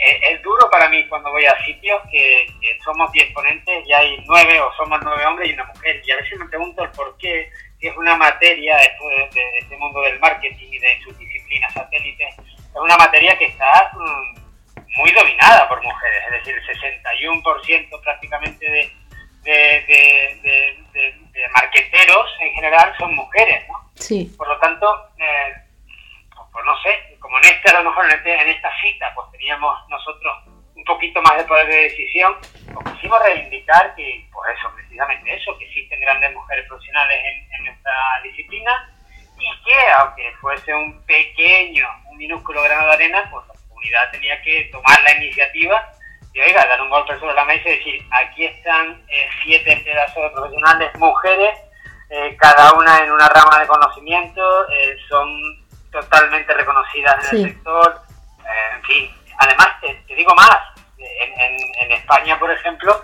Es, 0.00 0.42
duro 0.42 0.68
para 0.70 0.88
mí 0.88 1.06
cuando 1.08 1.30
voy 1.30 1.44
a 1.44 1.64
sitios 1.64 2.00
que, 2.10 2.46
somos 2.84 3.10
10 3.12 3.32
ponentes 3.32 3.86
y 3.86 3.92
hay 3.92 4.22
9 4.26 4.60
o 4.60 4.72
somos 4.74 5.00
9 5.02 5.26
hombres 5.26 5.50
y 5.50 5.52
una 5.52 5.64
mujer. 5.64 6.00
Y 6.04 6.10
a 6.10 6.16
veces 6.16 6.38
me 6.38 6.46
pregunto 6.46 6.84
el 6.84 6.90
por 6.90 7.16
qué, 7.18 7.50
si 7.78 7.88
es 7.88 7.96
una 7.96 8.16
materia, 8.16 8.76
esto 8.78 9.08
de, 9.08 9.58
este 9.58 9.76
mundo 9.76 10.00
del 10.02 10.18
marketing 10.20 10.68
y 10.70 10.78
de 10.78 11.00
sus 11.02 11.18
disciplinas 11.18 11.72
satélites, 11.72 12.34
es 12.38 12.76
una 12.76 12.96
materia 12.96 13.36
que 13.38 13.46
está 13.46 13.92
mm, 13.94 14.40
muy 14.96 15.10
dominada 15.12 15.68
por 15.68 15.82
mujeres. 15.82 16.22
Es 16.26 16.44
decir, 16.44 16.54
el 16.54 17.02
61% 17.02 18.02
prácticamente 18.02 18.70
de, 18.70 18.92
de, 19.44 20.82
de, 20.92 21.48
marqueteros 21.54 22.30
en 22.40 22.52
general 22.52 22.94
son 22.98 23.14
mujeres, 23.14 23.64
¿no? 23.68 23.90
Sí. 23.94 24.32
Por 24.36 24.48
lo 24.48 24.58
tanto, 24.58 24.86
eh, 25.18 25.71
pues 26.52 26.64
no 26.64 26.76
sé, 26.82 27.16
como 27.18 27.38
en 27.38 27.44
este, 27.44 27.70
a 27.70 27.80
lo 27.80 27.90
mejor 27.90 28.04
en, 28.06 28.12
este, 28.12 28.34
en 28.34 28.48
esta 28.48 28.70
cita, 28.80 29.12
pues 29.14 29.30
teníamos 29.32 29.88
nosotros 29.88 30.34
un 30.74 30.84
poquito 30.84 31.22
más 31.22 31.36
de 31.36 31.44
poder 31.44 31.66
de 31.68 31.82
decisión, 31.82 32.36
pues 32.74 32.94
quisimos 32.94 33.22
reivindicar 33.22 33.94
que, 33.94 34.28
pues 34.32 34.58
eso, 34.58 34.70
precisamente 34.74 35.34
eso, 35.34 35.56
que 35.58 35.64
existen 35.64 36.00
grandes 36.00 36.34
mujeres 36.34 36.66
profesionales 36.68 37.18
en, 37.24 37.64
nuestra 37.64 37.92
disciplina 38.24 38.92
y 39.38 39.64
que, 39.64 39.90
aunque 39.98 40.32
fuese 40.40 40.74
un 40.74 41.00
pequeño, 41.06 41.86
un 42.10 42.18
minúsculo 42.18 42.60
grano 42.62 42.86
de 42.86 42.92
arena, 42.94 43.28
pues 43.30 43.46
la 43.46 43.54
comunidad 43.68 44.10
tenía 44.10 44.42
que 44.42 44.68
tomar 44.72 45.00
la 45.02 45.16
iniciativa 45.16 45.92
y, 46.34 46.40
oiga, 46.40 46.66
dar 46.66 46.80
un 46.80 46.90
golpe 46.90 47.18
sobre 47.20 47.34
la 47.34 47.44
mesa 47.44 47.68
y 47.68 47.76
decir, 47.76 48.02
aquí 48.10 48.46
están 48.46 49.04
eh, 49.08 49.28
siete 49.44 49.80
pedazos 49.84 50.22
de 50.24 50.30
profesionales, 50.30 50.90
mujeres, 50.98 51.58
eh, 52.10 52.36
cada 52.36 52.72
una 52.74 53.04
en 53.04 53.12
una 53.12 53.28
rama 53.28 53.60
de 53.60 53.66
conocimiento, 53.66 54.68
eh, 54.70 54.96
son 55.08 55.61
totalmente 55.92 56.52
reconocidas 56.54 57.32
en 57.32 57.38
el 57.38 57.52
sector. 57.52 58.02
Eh, 58.40 58.74
en 58.74 58.82
fin, 58.82 59.10
además, 59.38 59.68
te, 59.80 60.14
digo 60.14 60.34
más, 60.34 60.58
en, 60.98 61.92
España, 61.92 62.38
por 62.38 62.50
ejemplo, 62.50 63.02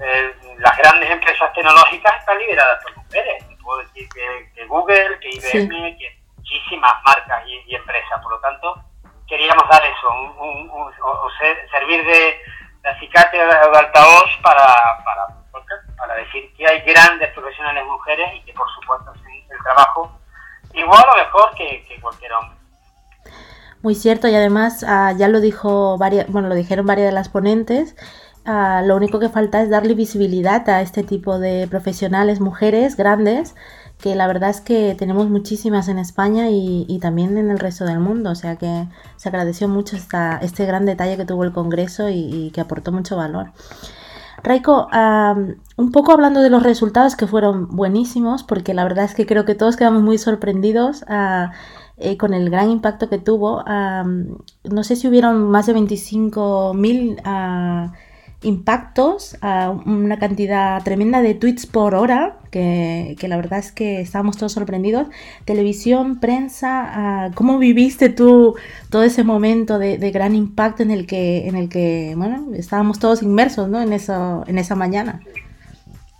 eh, 0.00 0.34
las 0.58 0.76
grandes 0.78 1.10
empresas 1.10 1.52
tecnológicas 1.52 2.18
están 2.18 2.38
lideradas 2.38 2.82
por 2.82 2.96
mujeres. 2.96 3.44
puedo 3.62 3.78
decir 3.82 4.08
que, 4.08 4.64
Google, 4.66 5.18
que 5.20 5.30
IBM, 5.30 5.98
que 5.98 6.18
muchísimas 6.36 6.94
marcas 7.04 7.44
y, 7.46 7.74
empresas. 7.74 8.20
Por 8.22 8.32
lo 8.32 8.40
tanto, 8.40 8.82
queríamos 9.28 9.68
dar 9.68 9.84
eso, 9.84 10.10
un, 10.10 10.70
o, 10.70 11.30
servir 11.70 12.04
de, 12.04 12.40
acicate 12.84 13.42
o 13.42 13.46
de 13.46 13.78
altavoz 13.78 14.36
para, 14.42 14.64
para, 15.04 15.26
para 15.96 16.14
decir 16.14 16.52
que 16.56 16.66
hay 16.66 16.80
grandes 16.80 17.30
profesionales 17.32 17.84
mujeres 17.86 18.30
y 18.34 18.40
que, 18.44 18.52
por 18.54 18.68
supuesto, 18.74 19.12
el 19.50 19.62
trabajo 19.62 20.21
igual 20.74 21.04
o 21.12 21.16
mejor 21.16 21.54
que, 21.56 21.84
cualquier 22.00 22.32
hombre. 22.32 22.58
Muy 23.82 23.94
cierto, 23.94 24.28
y 24.28 24.34
además 24.34 24.84
ah, 24.86 25.12
ya 25.16 25.28
lo 25.28 25.40
dijo 25.40 25.98
varias, 25.98 26.28
bueno, 26.28 26.48
lo 26.48 26.54
dijeron 26.54 26.86
varias 26.86 27.08
de 27.08 27.12
las 27.12 27.28
ponentes. 27.28 27.96
Ah, 28.44 28.82
lo 28.84 28.96
único 28.96 29.20
que 29.20 29.28
falta 29.28 29.62
es 29.62 29.70
darle 29.70 29.94
visibilidad 29.94 30.68
a 30.68 30.82
este 30.82 31.04
tipo 31.04 31.38
de 31.38 31.68
profesionales, 31.68 32.40
mujeres 32.40 32.96
grandes, 32.96 33.54
que 34.02 34.16
la 34.16 34.26
verdad 34.26 34.50
es 34.50 34.60
que 34.60 34.96
tenemos 34.98 35.28
muchísimas 35.28 35.88
en 35.88 35.98
España 35.98 36.48
y, 36.50 36.98
también 37.00 37.38
en 37.38 37.50
el 37.50 37.60
resto 37.60 37.84
del 37.84 38.00
mundo, 38.00 38.30
o 38.30 38.34
sea 38.34 38.56
que 38.56 38.88
se 39.16 39.28
agradeció 39.28 39.68
mucho 39.68 39.96
esta, 39.96 40.38
este 40.38 40.66
gran 40.66 40.86
detalle 40.86 41.16
que 41.16 41.24
tuvo 41.24 41.44
el 41.44 41.52
Congreso 41.52 42.08
y, 42.10 42.50
que 42.52 42.60
aportó 42.60 42.90
mucho 42.90 43.16
valor. 43.16 43.52
Raiko, 44.42 44.88
un 45.76 45.92
poco 45.92 46.12
hablando 46.12 46.40
de 46.40 46.50
los 46.50 46.62
resultados 46.62 47.16
que 47.16 47.26
fueron 47.26 47.68
buenísimos, 47.68 48.42
porque 48.42 48.74
la 48.74 48.84
verdad 48.84 49.04
es 49.04 49.14
que 49.14 49.26
creo 49.26 49.44
que 49.44 49.54
todos 49.54 49.76
quedamos 49.76 50.02
muy 50.02 50.18
sorprendidos 50.18 51.04
ah, 51.08 51.52
eh, 51.96 52.16
con 52.16 52.34
el 52.34 52.50
gran 52.50 52.70
impacto 52.70 53.08
que 53.08 53.18
tuvo. 53.18 53.64
no 53.64 54.84
sé 54.84 54.96
si 54.96 55.08
hubieron 55.08 55.50
más 55.50 55.66
de 55.66 55.74
25.000 55.74 57.92
impactos, 58.42 59.36
a 59.40 59.70
una 59.70 60.18
cantidad 60.18 60.82
tremenda 60.82 61.22
de 61.22 61.34
tweets 61.34 61.66
por 61.66 61.94
hora, 61.94 62.36
que, 62.50 63.16
la 63.22 63.36
verdad 63.36 63.58
es 63.58 63.72
que 63.72 64.00
estábamos 64.00 64.36
todos 64.36 64.52
sorprendidos. 64.52 65.08
Televisión, 65.44 66.20
prensa, 66.20 67.30
¿cómo 67.34 67.58
viviste 67.58 68.08
tú 68.08 68.56
todo 68.90 69.04
ese 69.04 69.24
momento 69.24 69.78
de, 69.78 70.10
gran 70.10 70.34
impacto 70.34 70.82
en 70.82 70.90
el 70.90 71.06
que, 71.06 71.48
en 71.48 71.56
el 71.56 71.68
que, 71.68 72.12
bueno, 72.16 72.48
estábamos 72.54 72.98
todos 72.98 73.22
inmersos, 73.22 73.68
¿no? 73.68 73.80
En 73.80 73.92
eso, 73.92 74.44
en 74.46 74.58
esa 74.58 74.74
mañana. 74.74 75.20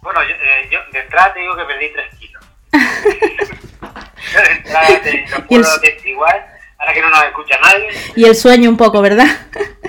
Bueno, 0.02 0.20
yo, 0.24 0.34
eh, 0.34 0.82
de 0.92 1.00
entrada 1.00 1.32
te 1.34 1.40
digo 1.40 1.56
que 1.56 1.64
perdí 1.64 1.92
tres 1.92 2.14
kilos. 2.18 2.42
de 2.72 4.52
entrada 4.52 5.02
te 5.02 5.26
lo 5.30 5.46
puedo 5.46 5.64
igual, 6.04 6.46
ahora 6.78 6.92
que 6.92 7.00
no 7.02 7.10
nos 7.10 7.24
escucha 7.24 7.56
nadie. 7.62 7.90
Y 8.16 8.24
el 8.24 8.34
sueño 8.34 8.70
un 8.70 8.76
poco, 8.76 9.00
¿verdad? 9.02 9.26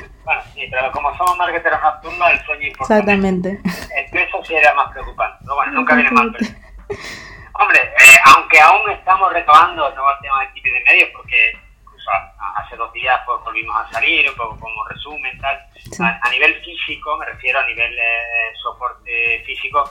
Sí, 0.63 0.69
pero 0.71 0.89
como 0.93 1.15
somos 1.17 1.37
marketeros 1.37 1.81
nocturnos, 1.81 2.31
el 2.31 2.45
sueño 2.45 2.61
es 2.61 2.67
importante. 2.69 3.11
Exactamente. 3.11 3.49
El 3.97 4.09
peso 4.11 4.43
sí 4.45 4.55
era 4.55 4.73
más 4.75 4.91
preocupante, 4.93 5.37
pero 5.41 5.55
bueno, 5.55 5.71
nunca 5.73 5.95
viene 5.95 6.11
mal. 6.11 6.27
Hombre, 7.53 7.79
eh, 7.79 8.17
aunque 8.25 8.61
aún 8.61 8.89
estamos 8.91 9.33
retomando 9.33 9.89
el 9.89 9.95
nuevo 9.95 10.09
tema 10.21 10.39
de 10.39 10.45
equipo 10.45 10.69
de 10.73 10.83
medios, 10.85 11.09
porque 11.11 11.59
hace 12.55 12.77
dos 12.77 12.93
días 12.93 13.19
pues, 13.25 13.41
volvimos 13.43 13.75
a 13.75 13.91
salir, 13.91 14.29
un 14.29 14.35
poco 14.37 14.57
como 14.57 14.85
resumen, 14.87 15.37
tal. 15.41 15.59
A, 15.99 16.29
nivel 16.29 16.55
físico, 16.63 17.17
me 17.17 17.25
refiero 17.25 17.59
a 17.59 17.65
nivel 17.65 17.97
eh, 17.99 18.53
soporte 18.61 19.43
físico, 19.45 19.83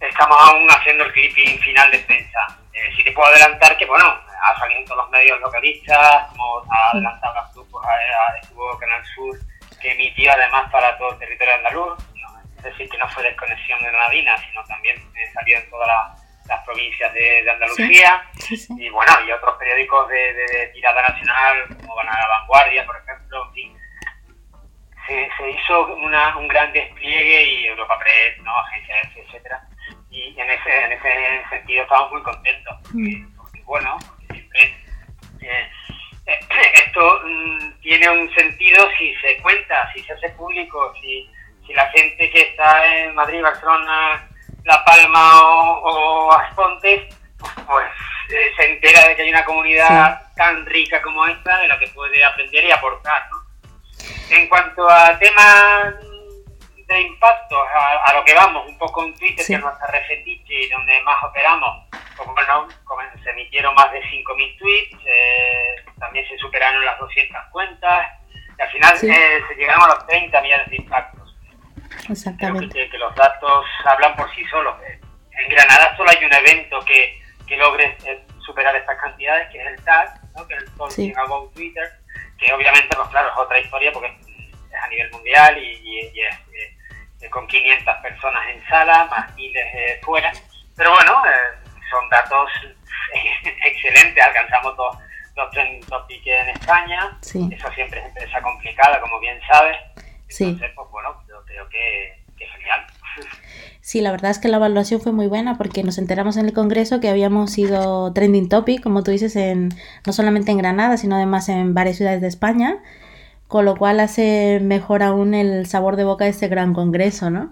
estamos 0.00 0.36
aún 0.40 0.68
haciendo 0.68 1.04
el 1.04 1.12
clipping 1.12 1.58
final 1.60 1.90
de 1.92 1.98
prensa. 2.00 2.58
Eh, 2.72 2.92
sí 2.96 3.04
te 3.04 3.12
puedo 3.12 3.28
adelantar 3.28 3.76
que, 3.76 3.86
bueno, 3.86 4.06
ha 4.42 4.58
salido 4.58 4.80
en 4.80 4.86
todos 4.86 5.04
los 5.04 5.10
medios 5.10 5.40
localistas, 5.40 6.26
como 6.30 6.64
ha 6.70 6.90
adelantado 6.90 7.40
tú, 7.54 7.66
pues 7.70 7.86
estuvo 8.42 8.76
Canal 8.78 9.04
Sur, 9.14 9.49
que 9.80 9.92
emitió 9.92 10.32
además 10.32 10.70
para 10.70 10.96
todo 10.98 11.12
el 11.12 11.18
territorio 11.18 11.54
andaluz, 11.54 11.98
es 12.58 12.64
decir, 12.64 12.88
que 12.90 12.98
no 12.98 13.08
fue 13.08 13.22
desconexión 13.22 13.80
de 13.82 13.88
Granadina, 13.88 14.36
sino 14.38 14.62
también 14.64 14.96
eh, 14.96 15.30
salió 15.32 15.56
en 15.56 15.70
todas 15.70 15.88
las 16.46 16.64
provincias 16.64 17.12
de, 17.14 17.50
Andalucía, 17.50 18.22
y 18.78 18.88
bueno, 18.90 19.12
y 19.26 19.32
otros 19.32 19.56
periódicos 19.56 20.08
de, 20.08 20.70
tirada 20.74 21.02
nacional, 21.08 21.76
como 21.80 21.94
van 21.96 22.08
a 22.08 22.18
La 22.18 22.28
Vanguardia, 22.28 22.84
por 22.84 22.96
ejemplo, 22.96 23.46
en 23.46 23.52
fin. 23.54 23.76
Se, 25.06 25.50
hizo 25.50 25.86
una, 25.96 26.36
un 26.36 26.46
gran 26.46 26.72
despliegue 26.72 27.44
y 27.44 27.66
Europa 27.66 27.98
Press, 27.98 28.38
¿no? 28.42 28.56
Agencia 28.58 29.00
F, 29.00 29.20
etcétera, 29.22 29.62
y 30.10 30.38
en 30.38 30.50
ese, 30.50 30.84
en 30.84 30.92
ese 30.92 31.48
sentido 31.48 31.82
estamos 31.82 32.12
muy 32.12 32.22
contentos, 32.22 32.76
mm. 32.92 33.36
porque, 33.36 33.62
bueno, 33.62 33.98
siempre 34.30 34.76
eh, 35.40 35.70
esto 36.86 37.20
mm, 37.24 37.80
tiene 37.80 38.08
un 38.08 38.32
sentido 38.34 38.88
si 38.98 39.14
se 39.16 39.36
cuenta, 39.38 39.90
si 39.92 40.02
se 40.02 40.12
hace 40.12 40.30
público, 40.30 40.92
si, 41.00 41.28
si 41.66 41.72
la 41.72 41.86
gente 41.90 42.30
que 42.30 42.42
está 42.42 42.86
en 42.96 43.14
Madrid, 43.14 43.42
Barcelona, 43.42 44.28
La 44.64 44.84
Palma 44.84 45.42
o, 45.42 46.32
Aspontes, 46.32 47.14
pues 47.66 47.86
eh, 48.30 48.52
se 48.56 48.72
entera 48.72 49.08
de 49.08 49.16
que 49.16 49.22
hay 49.22 49.30
una 49.30 49.44
comunidad 49.44 50.22
tan 50.36 50.64
rica 50.66 51.00
como 51.02 51.26
esta 51.26 51.58
de 51.58 51.68
la 51.68 51.78
que 51.78 51.88
puede 51.88 52.24
aprender 52.24 52.64
y 52.64 52.70
aportar. 52.70 53.22
¿no? 53.30 54.36
En 54.36 54.48
cuanto 54.48 54.88
a 54.88 55.18
temas 55.18 55.94
de 56.94 57.02
impacto, 57.02 57.56
a, 57.62 58.12
lo 58.14 58.24
que 58.24 58.34
vamos, 58.34 58.66
un 58.66 58.76
poco 58.78 59.04
en 59.04 59.14
Twitter, 59.16 59.46
que 59.46 59.54
es 59.54 59.60
nuestra 59.60 59.86
red 59.88 60.02
y 60.26 60.68
donde 60.68 61.00
más 61.02 61.22
operamos, 61.22 61.86
pues 62.16 62.28
bueno, 62.28 63.12
se 63.22 63.30
emitieron 63.30 63.74
más 63.74 63.90
de 63.92 64.02
5.000 64.02 64.58
tweets, 64.58 64.96
eh, 65.06 65.76
también 65.98 66.26
se 66.28 66.36
superaron 66.38 66.84
las 66.84 66.98
200 66.98 67.38
cuentas, 67.50 68.08
y 68.58 68.62
al 68.62 68.70
final 68.70 68.96
eh, 68.96 69.40
se 69.48 69.54
llegaron 69.54 69.82
a 69.84 69.94
los 69.94 70.06
30 70.06 70.40
millones 70.40 70.70
de 70.70 70.76
impactos. 70.76 71.36
Exactamente. 72.08 72.68
Creo 72.68 72.90
que, 72.90 72.98
los 72.98 73.14
datos 73.14 73.64
hablan 73.84 74.16
por 74.16 74.32
sí 74.34 74.44
solos. 74.46 74.76
En 75.32 75.48
Granada 75.48 75.96
solo 75.96 76.10
hay 76.10 76.24
un 76.24 76.32
evento 76.32 76.80
que, 76.80 77.22
que 77.46 77.56
logre 77.56 77.96
eh, 78.04 78.22
superar 78.44 78.74
estas 78.76 78.98
cantidades, 78.98 79.48
que 79.50 79.60
es 79.60 79.66
el 79.66 79.84
TAG, 79.84 80.20
¿no? 80.36 80.46
que 80.46 80.54
es 80.54 80.62
el 80.62 80.70
Talking 80.76 81.16
About 81.16 81.54
Twitter, 81.54 81.88
que 82.38 82.52
obviamente, 82.52 82.88
pues 82.96 83.08
claro, 83.08 83.28
es 83.30 83.36
otra 83.38 83.60
historia 83.60 83.92
porque 83.92 84.08
es 84.08 84.82
a 84.82 84.88
nivel 84.88 85.10
mundial 85.12 85.58
y, 85.58 86.20
es 86.20 86.38
con 87.28 87.46
500 87.46 87.96
personas 88.02 88.42
en 88.48 88.66
sala, 88.68 89.06
más 89.10 89.34
miles 89.34 89.64
fuera. 90.02 90.32
Pero 90.76 90.90
bueno, 90.94 91.22
son 91.90 92.08
datos 92.08 92.50
excelentes, 93.66 94.24
alcanzamos 94.24 94.76
dos, 94.76 94.96
dos 95.34 95.50
topics 95.88 96.26
en 96.26 96.48
España, 96.50 97.18
eso 97.22 97.72
siempre 97.74 98.00
es 98.00 98.06
empresa 98.06 98.40
complicada, 98.40 99.00
como 99.00 99.18
bien 99.20 99.38
sabes, 99.50 99.76
entonces 100.28 100.70
pues 100.74 100.88
bueno, 100.90 101.22
yo 101.28 101.44
creo 101.44 101.68
que, 101.68 102.22
que 102.38 102.46
genial. 102.46 102.86
Sí, 103.82 104.02
la 104.02 104.12
verdad 104.12 104.30
es 104.30 104.38
que 104.38 104.48
la 104.48 104.58
evaluación 104.58 105.00
fue 105.00 105.10
muy 105.10 105.26
buena 105.26 105.56
porque 105.56 105.82
nos 105.82 105.98
enteramos 105.98 106.36
en 106.36 106.46
el 106.46 106.52
Congreso 106.52 107.00
que 107.00 107.08
habíamos 107.08 107.50
sido 107.50 108.12
trending 108.12 108.48
topic, 108.48 108.82
como 108.82 109.02
tú 109.02 109.10
dices, 109.10 109.34
en, 109.36 109.70
no 110.06 110.12
solamente 110.12 110.52
en 110.52 110.58
Granada, 110.58 110.96
sino 110.96 111.16
además 111.16 111.48
en 111.48 111.74
varias 111.74 111.96
ciudades 111.96 112.20
de 112.20 112.28
España, 112.28 112.82
con 113.50 113.64
lo 113.64 113.76
cual 113.76 113.98
hace 113.98 114.60
mejor 114.62 115.02
aún 115.02 115.34
el 115.34 115.66
sabor 115.66 115.96
de 115.96 116.04
boca 116.04 116.22
de 116.24 116.30
este 116.30 116.46
gran 116.46 116.72
Congreso, 116.72 117.30
¿no? 117.30 117.50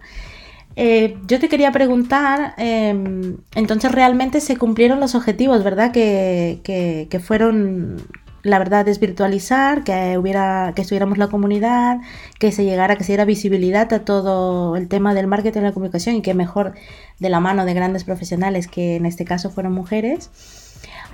Eh, 0.77 1.19
yo 1.27 1.41
te 1.41 1.49
quería 1.49 1.73
preguntar, 1.73 2.55
em, 2.57 3.39
entonces 3.57 3.91
realmente 3.91 4.41
se 4.41 4.57
cumplieron 4.57 5.01
los 5.01 5.17
objetivos, 5.17 5.65
¿verdad? 5.65 5.91
Que, 5.91 6.61
que, 6.63 7.19
fueron, 7.19 7.97
la 8.45 8.61
verdad, 8.61 8.85
desvirtualizar, 8.85 9.83
que 9.83 10.17
hubiera, 10.17 10.73
que 10.77 10.83
estuviéramos 10.83 11.19
la 11.19 11.27
comunidad, 11.27 11.99
que 12.39 12.53
se 12.53 12.65
llegara, 12.65 12.95
que 12.95 13.03
se 13.03 13.13
diera 13.15 13.25
visibilidad 13.25 13.93
a 13.93 14.05
todo 14.05 14.77
el 14.77 14.87
tema 14.87 15.15
del 15.15 15.27
marketing 15.27 15.63
y 15.63 15.63
la 15.65 15.73
comunicación 15.73 16.15
y 16.15 16.23
que 16.23 16.33
mejor 16.33 16.75
de 17.19 17.29
la 17.29 17.41
mano 17.41 17.65
de 17.65 17.75
grandes 17.75 18.05
profesionales, 18.05 18.69
que 18.69 18.95
en 18.95 19.05
este 19.05 19.25
caso 19.25 19.51
fueron 19.51 19.73
mujeres. 19.73 20.31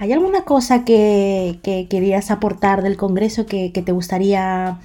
¿Hay 0.01 0.13
alguna 0.13 0.45
cosa 0.45 0.85
que, 0.85 1.61
que 1.63 1.89
querías 1.89 2.31
aportar 2.31 2.83
del 2.83 2.97
Congreso 2.97 3.47
que, 3.47 3.73
que 3.73 3.83
te 3.83 3.93
gustaría 3.93 4.79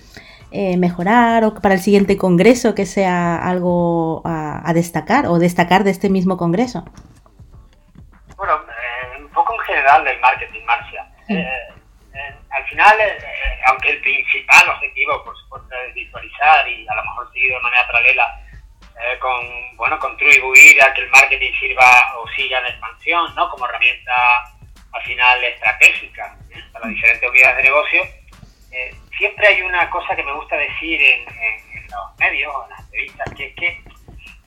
eh, 0.51 0.77
mejorar 0.77 1.43
o 1.43 1.53
para 1.53 1.75
el 1.75 1.79
siguiente 1.79 2.17
congreso 2.17 2.73
que 2.73 2.87
sea 2.87 3.37
algo 3.37 4.23
a, 4.25 4.73
destacar 4.73 5.27
o 5.27 5.37
destacar 5.37 5.83
de 5.83 5.91
este 5.91 6.09
mismo 6.09 6.37
congreso? 6.37 6.85
Bueno, 8.35 8.53
eh, 8.65 9.21
un 9.21 9.29
poco 9.29 9.53
en 9.53 9.59
general 9.59 10.03
del 10.03 10.19
marketing, 10.19 10.65
Marcia. 10.65 11.05
Eh, 11.27 11.45
al 12.49 12.65
final, 12.65 12.97
aunque 13.67 13.91
el 13.91 14.01
principal 14.01 14.69
objetivo, 14.69 15.23
por 15.23 15.37
supuesto, 15.37 15.69
es 15.87 15.93
visualizar 15.93 16.67
y 16.67 16.87
a 16.87 16.95
lo 16.95 17.03
mejor 17.03 17.31
seguir 17.31 17.51
de 17.51 17.59
manera 17.61 17.87
paralela 17.91 18.41
con, 19.21 19.77
bueno, 19.77 19.99
contribuir 19.99 20.81
a 20.81 20.93
que 20.93 21.01
el 21.01 21.09
marketing 21.11 21.53
sirva 21.59 21.85
o 22.17 22.27
siga 22.35 22.59
en 22.59 22.65
expansión, 22.65 23.35
¿no? 23.35 23.49
Como 23.51 23.65
herramienta 23.65 24.13
al 24.91 25.03
final 25.03 25.43
estratégica 25.43 26.38
para 26.74 26.86
las 26.86 26.96
diferentes 26.96 27.29
unidades 27.29 27.58
de 27.58 27.63
negocio, 27.63 28.01
siempre 29.17 29.48
hay 29.48 29.62
una 29.62 29.89
cosa 29.89 30.15
que 30.15 30.24
me 30.24 30.34
gusta 30.34 30.55
decir 30.58 31.01
en, 31.01 31.25
los 31.89 32.17
medios, 32.19 32.53
en 32.63 32.69
las 32.69 32.79
entrevistas, 32.86 33.34
que 33.36 33.46
es 33.48 33.55
que, 33.55 33.84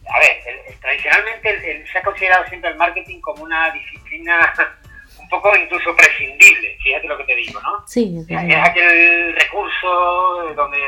a 0.08 0.18
ver, 0.18 0.76
tradicionalmente 0.80 1.86
se 1.90 1.98
ha 1.98 2.02
considerado 2.02 2.46
siempre 2.48 2.70
el 2.70 2.76
marketing 2.76 3.20
como 3.20 3.42
una 3.44 3.70
disciplina 3.70 4.52
un 5.20 5.28
poco 5.28 5.54
incluso 5.56 5.94
prescindible, 5.94 6.78
fíjate 6.82 7.06
lo 7.06 7.18
que 7.18 7.24
te 7.24 7.36
digo, 7.36 7.60
¿no? 7.60 7.86
Sí, 7.86 8.16
es, 8.18 8.30
es 8.30 8.56
aquel 8.56 9.34
recurso 9.34 10.54
donde 10.54 10.78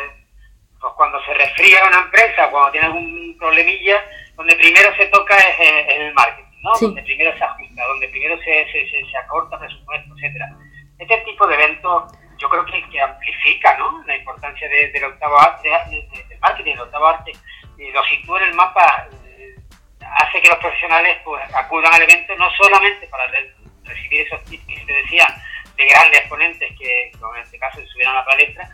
pues 0.80 0.92
cuando 0.96 1.22
se 1.24 1.34
resfría 1.34 1.84
una 1.86 2.00
empresa, 2.00 2.50
cuando 2.50 2.70
tiene 2.72 2.86
algún 2.86 3.36
problemilla, 3.38 4.04
donde 4.36 4.54
primero 4.56 4.94
se 4.96 5.06
toca 5.06 5.34
es 5.34 5.88
en, 5.88 6.02
el 6.02 6.14
marketing, 6.14 6.60
¿no? 6.62 6.72
Donde 6.78 7.02
primero 7.02 7.36
se 7.38 7.44
ajusta, 7.44 7.63
donde 7.74 8.08
primero 8.08 8.36
se, 8.38 8.66
se, 8.70 8.90
se, 8.90 9.10
se 9.10 9.16
acorta 9.16 9.58
presupuesto, 9.58 10.14
etcétera. 10.16 10.56
Este 10.98 11.18
tipo 11.18 11.46
de 11.46 11.54
eventos 11.54 12.12
yo 12.38 12.48
creo 12.48 12.64
que, 12.66 12.88
que 12.90 13.00
amplifica 13.00 13.76
¿no? 13.78 14.02
la 14.06 14.16
importancia 14.16 14.68
de, 14.68 14.90
del 14.90 15.04
octavo 15.04 15.38
arte, 15.38 15.68
del 15.90 16.38
marketing, 16.40 16.72
del 16.72 16.80
octavo 16.80 17.06
arte, 17.06 17.32
y 17.78 17.90
lo 17.90 18.04
sitúa 18.04 18.42
en 18.42 18.48
el 18.48 18.54
mapa, 18.54 19.08
eh, 19.26 19.54
hace 20.00 20.40
que 20.40 20.48
los 20.48 20.58
profesionales 20.58 21.18
pues, 21.24 21.42
acudan 21.54 21.94
al 21.94 22.02
evento 22.02 22.34
no 22.36 22.50
solamente 22.52 23.06
para 23.08 23.26
recibir 23.84 24.26
esos 24.26 24.42
tips 24.44 24.66
que 24.66 24.86
te 24.86 24.92
decía 24.92 25.26
de 25.76 25.86
grandes 25.86 26.20
ponentes 26.28 26.72
que 26.78 27.10
en 27.10 27.42
este 27.42 27.58
caso 27.58 27.80
se 27.80 27.86
subieron 27.88 28.14
a 28.14 28.20
la 28.20 28.24
palestra, 28.24 28.68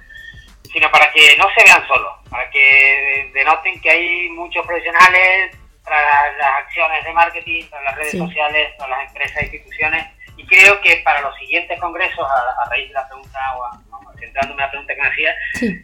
sino 0.65 0.91
para 0.91 1.11
que 1.13 1.37
no 1.37 1.47
se 1.57 1.65
vean 1.65 1.87
solos, 1.89 2.13
para 2.29 2.49
que 2.51 3.31
denoten 3.33 3.81
que 3.81 3.91
hay 3.91 4.29
muchos 4.31 4.67
profesionales 4.67 5.57
para 5.91 6.33
las 6.39 6.59
acciones 6.63 7.05
de 7.05 7.13
marketing, 7.13 7.65
para 7.69 7.83
las 7.83 7.97
redes 7.97 8.17
sociales, 8.17 8.73
para 8.79 8.97
las 8.97 9.09
empresas 9.09 9.39
e 9.39 9.47
instituciones. 9.47 10.07
Y 10.37 10.47
creo 10.47 10.81
que 10.81 11.03
para 11.05 11.21
los 11.21 11.37
siguientes 11.37 11.79
congresos, 11.81 12.25
a, 12.31 12.71
raíz 12.71 12.87
de 12.89 12.95
la 12.95 13.09
pregunta, 13.09 13.39
o 13.57 14.13
centrándome 14.17 14.63
en 14.63 14.67
la 14.67 14.71
pregunta 14.71 14.95
que 14.95 15.03
me 15.03 15.09
hacía, 15.09 15.35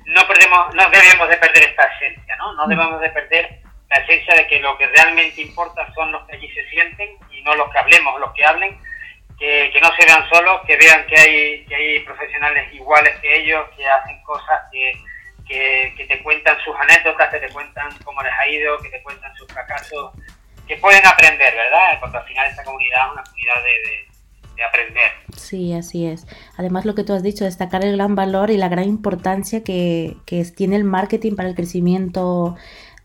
no, 0.06 0.26
perdemos, 0.28 0.75
no 0.75 0.88
debemos 0.90 1.28
de 1.28 1.36
perder 1.38 1.64
esta 1.64 1.82
esencia, 1.98 2.36
¿no? 2.36 2.54
No 2.54 2.68
debemos 2.68 3.00
de 3.00 3.10
perder 3.10 3.58
la 3.90 3.96
esencia 3.96 4.36
de 4.36 4.46
que 4.46 4.60
lo 4.60 4.78
que 4.78 4.86
realmente 4.86 5.42
importa 5.42 5.92
son 5.92 6.12
los 6.12 6.25
que 6.26 6.36
allí 6.36 6.48
se 6.52 6.68
sienten 6.70 7.10
y 7.32 7.42
no 7.42 7.56
los 7.56 7.68
que 7.72 7.78
hablemos, 7.78 8.20
los 8.20 8.32
que 8.32 8.44
hablen, 8.44 8.78
que, 9.40 9.70
que 9.72 9.80
no 9.80 9.90
se 9.96 10.06
vean 10.06 10.28
solos, 10.28 10.62
que 10.66 10.76
vean 10.76 11.04
que 11.06 11.18
hay, 11.18 11.64
que 11.66 11.75
hay 11.75 12.00
profesionales 12.00 12.72
iguales 12.72 13.18
que 13.20 13.38
ellos, 13.38 13.66
que 13.76 13.84
hacen 13.84 14.22
cosas 14.22 14.60
que 14.70 14.92
que, 15.46 16.06
te 16.08 16.22
cuentan 16.22 16.58
sus 16.64 16.75
anécdotas, 16.76 17.30
que 17.30 17.40
te 17.40 17.52
cuentan 17.52 17.88
cómo 18.04 18.22
les 18.22 18.32
ha 18.32 18.48
ido, 18.48 18.78
que 18.78 18.90
te 18.90 19.02
cuentan 19.02 19.25
fracasos, 19.56 20.12
que 20.66 20.76
pueden 20.76 21.04
aprender, 21.06 21.54
¿verdad? 21.54 21.98
Porque 22.00 22.16
al 22.16 22.25
final 22.25 22.46
esta 22.50 22.64
comunidad 22.64 23.06
es 23.06 23.12
una 23.12 23.22
comunidad 23.22 23.54
de, 23.62 24.06
aprender. 24.66 25.10
Sí, 25.36 25.75
así 25.75 26.06
es. 26.06 26.26
Además, 26.56 26.86
lo 26.86 26.94
que 26.94 27.04
tú 27.04 27.12
has 27.12 27.22
dicho, 27.22 27.44
destacar 27.44 27.84
el 27.84 27.94
gran 27.96 28.14
valor 28.14 28.50
y 28.50 28.56
la 28.56 28.70
gran 28.70 28.88
importancia 28.88 29.62
que, 29.62 30.16
tiene 30.56 30.76
el 30.76 30.84
marketing 30.84 31.36
para 31.36 31.50
el 31.50 31.54
crecimiento, 31.54 32.56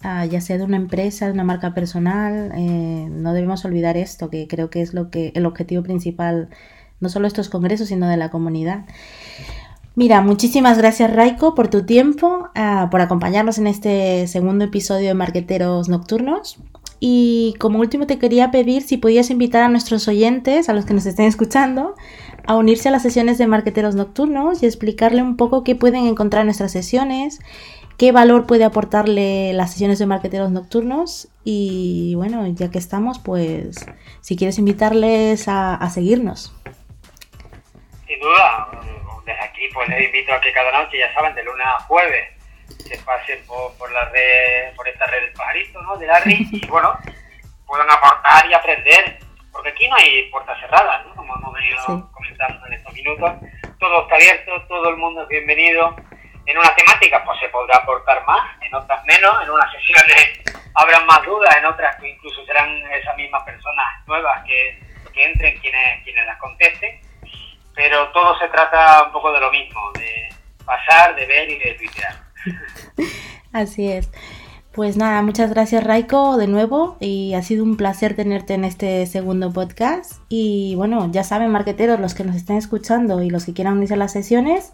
ah, 0.02 0.26
ya 0.26 0.40
sea 0.40 0.58
de 0.58 0.64
una 0.64 0.78
empresa, 0.78 1.26
de 1.26 1.34
una 1.34 1.44
marca 1.44 1.74
personal. 1.74 2.54
Eh, 2.56 3.08
no 3.10 3.34
debemos 3.34 3.66
olvidar 3.66 3.98
esto, 3.98 4.30
que 4.30 4.48
creo 4.48 4.70
que 4.70 4.82
es 4.82 4.94
lo 4.94 5.12
que 5.12 5.34
el 5.36 5.46
objetivo 5.46 5.84
principal, 5.84 6.50
no 7.02 7.10
solo 7.10 7.24
de 7.24 7.30
estos 7.30 7.50
congresos, 7.50 7.90
sino 7.90 8.08
de 8.08 8.16
la 8.16 8.30
comunidad. 8.30 8.86
Mira, 9.94 10.22
muchísimas 10.22 10.78
gracias 10.78 11.14
Raiko 11.14 11.54
por 11.54 11.68
tu 11.68 11.86
tiempo, 11.86 12.50
ah, 12.56 12.88
por 12.90 13.02
acompañarnos 13.02 13.58
en 13.58 13.68
este 13.68 14.26
segundo 14.28 14.64
episodio 14.64 15.10
de 15.10 15.14
Marqueteros 15.14 15.90
Nocturnos. 15.90 16.60
Y 17.02 17.56
como 17.60 17.80
último 17.80 18.08
te 18.08 18.18
quería 18.18 18.52
pedir 18.52 18.84
si 18.84 18.96
podías 18.96 19.30
invitar 19.32 19.64
a 19.64 19.68
nuestros 19.70 20.08
oyentes, 20.08 20.70
a 20.70 20.74
los 20.74 20.86
que 20.86 20.94
nos 20.94 21.06
estén 21.06 21.26
escuchando, 21.26 21.96
a 22.48 22.56
unirse 22.56 22.88
a 22.88 22.92
las 22.92 23.02
sesiones 23.02 23.38
de 23.38 23.48
Marqueteros 23.48 23.96
Nocturnos 23.96 24.64
y 24.64 24.66
explicarle 24.66 25.22
un 25.22 25.36
poco 25.36 25.64
qué 25.66 25.76
pueden 25.76 26.06
encontrar 26.06 26.42
en 26.42 26.48
nuestras 26.48 26.72
sesiones, 26.72 27.40
qué 27.98 28.14
valor 28.14 28.46
puede 28.46 28.64
aportarle 28.64 29.52
las 29.52 29.72
sesiones 29.72 30.00
de 30.00 30.06
Marqueteros 30.06 30.52
Nocturnos. 30.52 31.28
Y 31.44 32.14
bueno, 32.16 32.48
ya 32.48 32.72
que 32.72 32.78
estamos, 32.78 33.20
pues 33.20 33.86
si 34.22 34.38
quieres 34.38 34.58
invitarles 34.58 35.48
a 35.48 35.90
seguirnos. 35.90 36.54
Sin 38.08 38.20
duda, 38.20 39.01
desde 39.26 39.44
aquí 39.44 39.68
pues 39.74 39.88
les 39.90 40.06
invito 40.06 40.34
a 40.34 40.42
que 40.42 40.52
cada 40.52 40.72
noche, 40.72 40.98
ya 40.98 41.14
saben, 41.14 41.36
de 41.36 41.44
lunes 41.44 41.66
a 41.66 41.80
jueves, 41.84 42.30
se 42.78 42.98
pasen 43.00 43.46
por, 43.46 43.92
la 43.92 44.06
red, 44.06 44.76
por 44.76 44.88
esta 44.88 45.06
red 45.08 45.22
del 45.22 45.34
pajarito, 45.34 45.82
¿no? 45.82 45.98
De 45.98 46.08
Larry, 46.08 46.48
y 46.52 46.68
bueno, 46.68 46.98
puedan 47.66 47.90
aportar 47.90 48.46
y 48.50 48.54
aprender, 48.54 49.20
porque 49.52 49.70
aquí 49.70 49.88
no 49.88 49.96
hay 49.96 50.30
puertas 50.30 50.60
cerradas, 50.60 51.06
¿no? 51.06 51.16
Como 51.16 51.36
hemos 51.36 51.54
venido 51.54 52.12
comentando 52.12 52.66
en 52.68 52.74
estos 52.74 52.94
minutos, 52.94 53.32
todo 53.80 54.04
está 54.04 54.16
abierto, 54.16 54.52
todo 54.68 54.90
el 54.90 54.98
mundo 54.98 55.24
es 55.24 55.28
bienvenido. 55.28 55.96
En 56.46 56.58
una 56.58 56.74
temática 56.76 57.24
pues 57.24 57.40
se 57.40 57.50
podrá 57.50 57.78
aportar 57.78 58.26
más, 58.26 58.62
en 58.62 58.74
otras 58.74 59.04
menos, 59.06 59.44
en 59.44 59.50
unas 59.52 59.72
sesiones 59.72 60.42
habrán 60.76 61.06
más 61.06 61.24
dudas, 61.24 61.56
en 61.58 61.66
otras 61.66 61.96
que 61.98 62.10
incluso 62.10 62.44
serán 62.46 62.70
esas 62.92 63.16
mismas 63.16 63.44
personas 63.44 63.86
nuevas 64.08 64.44
que, 64.46 64.80
que 65.14 65.24
entren 65.24 65.58
quienes, 65.60 66.04
quienes 66.04 66.26
las 66.26 66.38
contesten 66.38 67.11
pero 67.76 68.12
todo 68.12 68.38
se 68.40 68.48
trata 68.50 69.04
un 69.06 69.12
poco 69.12 69.32
de 69.32 69.40
lo 69.40 69.52
mismo, 69.52 69.80
de 69.96 70.30
pasar, 70.66 71.16
de 71.16 71.26
ver 71.26 71.50
y 71.50 71.60
de 71.60 71.74
tuitear. 71.74 72.16
Así 73.54 73.92
es. 73.92 74.10
Pues 74.74 74.96
nada, 74.96 75.22
muchas 75.22 75.50
gracias 75.50 75.84
Raiko 75.84 76.38
de 76.38 76.48
nuevo 76.48 76.96
y 77.02 77.34
ha 77.34 77.42
sido 77.42 77.66
un 77.66 77.76
placer 77.76 78.16
tenerte 78.16 78.54
en 78.54 78.64
este 78.64 79.06
segundo 79.06 79.52
podcast. 79.52 80.22
Y 80.30 80.76
bueno, 80.76 81.10
ya 81.12 81.26
saben, 81.26 81.52
marqueteros, 81.52 82.00
los 82.00 82.14
que 82.14 82.24
nos 82.24 82.38
estén 82.38 82.56
escuchando 82.56 83.22
y 83.22 83.30
los 83.30 83.46
que 83.46 83.54
quieran 83.54 83.74
unirse 83.74 83.96
a 83.96 83.98
las 83.98 84.14
sesiones, 84.14 84.72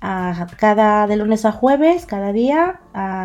a 0.00 0.46
cada 0.58 1.06
de 1.06 1.16
lunes 1.16 1.44
a 1.44 1.52
jueves, 1.52 2.06
cada 2.06 2.32
día, 2.32 2.80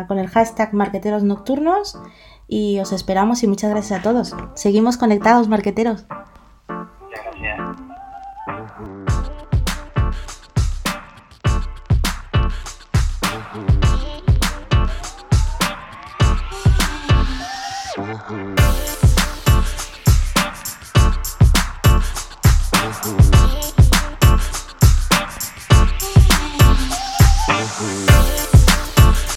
con 0.08 0.18
el 0.18 0.28
hashtag 0.28 0.74
marqueteros 0.74 1.22
nocturnos. 1.22 1.98
Y 2.46 2.80
os 2.80 2.92
esperamos 2.92 3.42
y 3.42 3.46
muchas 3.46 3.70
gracias 3.70 4.00
a 4.00 4.02
todos. 4.02 4.34
Seguimos 4.54 4.98
conectados, 4.98 5.48
marqueteros. 5.48 6.04